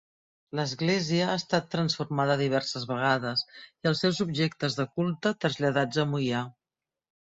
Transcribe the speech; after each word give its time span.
L'església 0.59 1.27
ha 1.33 1.35
estat 1.41 1.67
transformada 1.75 2.39
diverses 2.41 2.89
vegades 2.95 3.45
i 3.61 3.93
els 3.93 4.05
seus 4.07 4.25
objectes 4.29 4.83
de 4.83 4.91
culte 4.99 5.39
traslladats 5.45 6.05
a 6.09 6.13
Moià. 6.17 6.47